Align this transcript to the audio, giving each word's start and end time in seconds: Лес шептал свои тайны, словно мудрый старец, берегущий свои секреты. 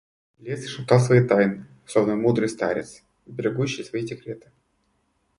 Лес 0.39 0.65
шептал 0.67 0.99
свои 0.99 1.23
тайны, 1.27 1.63
словно 1.85 2.15
мудрый 2.15 2.49
старец, 2.49 3.03
берегущий 3.27 3.83
свои 3.85 4.03
секреты. 4.07 4.49